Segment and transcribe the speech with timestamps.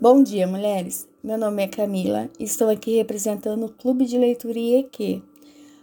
[0.00, 1.08] Bom dia, mulheres.
[1.24, 5.20] Meu nome é Camila e estou aqui representando o Clube de Leitura IEQ,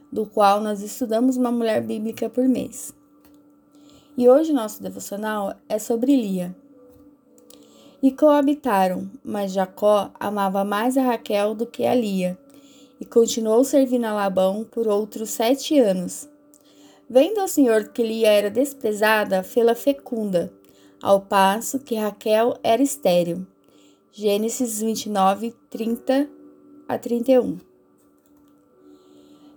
[0.10, 2.94] do qual nós estudamos uma mulher bíblica por mês.
[4.18, 6.56] E hoje nosso devocional é sobre Lia.
[8.02, 12.38] E coabitaram, mas Jacó amava mais a Raquel do que a Lia,
[13.02, 16.30] e continuou servindo a Labão por outros sete anos.
[17.10, 20.54] Vendo ao Senhor que Lia era desprezada, fê-la fecunda,
[21.04, 23.46] ao passo que Raquel era estéril.
[24.18, 26.30] Gênesis 29, 30
[26.88, 27.58] a 31.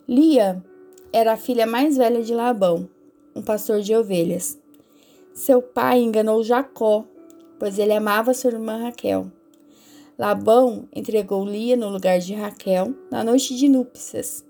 [0.09, 0.61] Lia
[1.13, 2.89] era a filha mais velha de Labão,
[3.37, 4.59] um pastor de ovelhas.
[5.33, 7.05] Seu pai enganou Jacó,
[7.57, 9.31] pois ele amava sua irmã Raquel.
[10.19, 14.45] Labão entregou Lia no lugar de Raquel na noite de núpcias,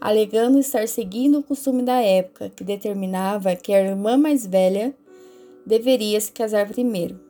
[0.00, 4.94] alegando estar seguindo o costume da época, que determinava que a irmã mais velha
[5.66, 7.29] deveria se casar primeiro.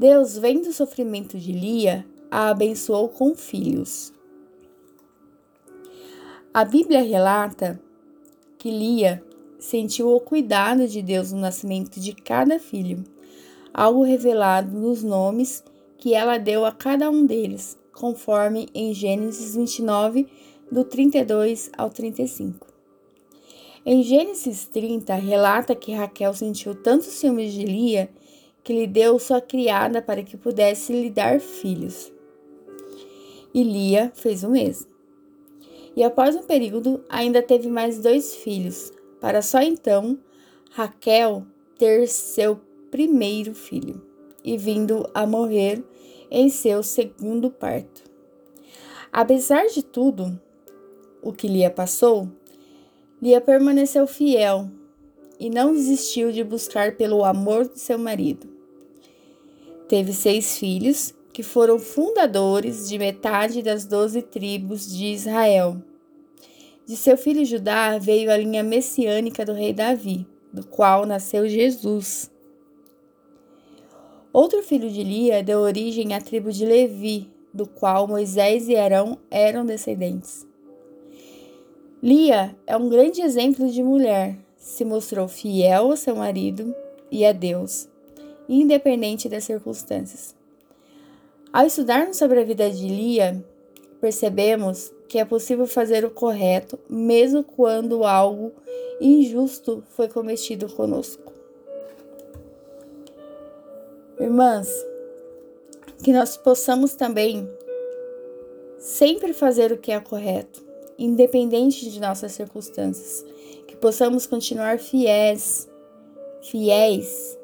[0.00, 4.14] Deus, vendo o sofrimento de Lia, a abençoou com filhos.
[6.54, 7.78] A Bíblia relata
[8.56, 9.22] que Lia
[9.58, 13.04] sentiu o cuidado de Deus no nascimento de cada filho,
[13.74, 15.62] algo revelado nos nomes
[15.98, 20.26] que ela deu a cada um deles, conforme em Gênesis 29,
[20.72, 22.66] do 32 ao 35.
[23.84, 28.08] Em Gênesis 30, relata que Raquel sentiu tantos ciúmes de Lia
[28.62, 32.12] que lhe deu sua criada para que pudesse lhe dar filhos.
[33.52, 34.90] E Lia fez o mesmo.
[35.96, 40.18] E após um período, ainda teve mais dois filhos, para só então
[40.70, 41.44] Raquel
[41.76, 44.00] ter seu primeiro filho
[44.44, 45.84] e vindo a morrer
[46.30, 48.04] em seu segundo parto.
[49.12, 50.40] Apesar de tudo
[51.20, 52.28] o que Lia passou,
[53.20, 54.70] Lia permaneceu fiel
[55.40, 58.46] e não desistiu de buscar pelo amor de seu marido.
[59.88, 65.82] Teve seis filhos, que foram fundadores de metade das doze tribos de Israel.
[66.84, 72.30] De seu filho Judá veio a linha messiânica do rei Davi, do qual nasceu Jesus.
[74.32, 79.18] Outro filho de Lia deu origem à tribo de Levi, do qual Moisés e Arão
[79.30, 80.46] eram descendentes.
[82.02, 86.74] Lia é um grande exemplo de mulher, se mostrou fiel ao seu marido
[87.10, 87.88] e a Deus,
[88.46, 90.34] independente das circunstâncias.
[91.50, 93.42] Ao estudarmos sobre a vida de Lia,
[94.00, 98.52] percebemos que é possível fazer o correto mesmo quando algo
[99.00, 101.32] injusto foi cometido conosco.
[104.20, 104.68] Irmãs,
[106.04, 107.48] que nós possamos também
[108.78, 110.62] sempre fazer o que é correto,
[110.98, 113.24] independente de nossas circunstâncias,
[113.70, 115.70] que possamos continuar fiéis,
[116.42, 117.38] fiéis,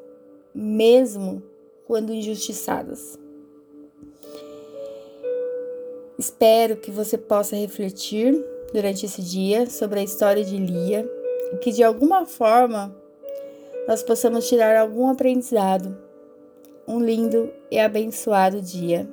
[0.53, 1.41] mesmo
[1.85, 3.17] quando injustiçadas.
[6.19, 8.43] Espero que você possa refletir
[8.73, 11.09] durante esse dia sobre a história de Lia
[11.53, 12.93] e que de alguma forma
[13.87, 15.97] nós possamos tirar algum aprendizado.
[16.85, 19.07] Um lindo e abençoado dia.